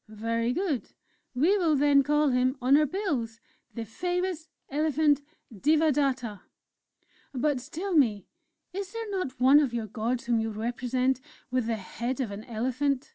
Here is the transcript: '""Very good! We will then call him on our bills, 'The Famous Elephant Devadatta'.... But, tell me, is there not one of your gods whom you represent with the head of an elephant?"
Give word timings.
'""Very 0.08 0.52
good! 0.52 0.90
We 1.36 1.56
will 1.56 1.76
then 1.76 2.02
call 2.02 2.30
him 2.30 2.56
on 2.60 2.76
our 2.76 2.84
bills, 2.84 3.38
'The 3.74 3.84
Famous 3.84 4.48
Elephant 4.68 5.22
Devadatta'.... 5.56 6.40
But, 7.32 7.68
tell 7.70 7.92
me, 7.94 8.26
is 8.72 8.90
there 8.92 9.08
not 9.08 9.38
one 9.40 9.60
of 9.60 9.72
your 9.72 9.86
gods 9.86 10.24
whom 10.24 10.40
you 10.40 10.50
represent 10.50 11.20
with 11.48 11.68
the 11.68 11.76
head 11.76 12.20
of 12.20 12.32
an 12.32 12.42
elephant?" 12.42 13.14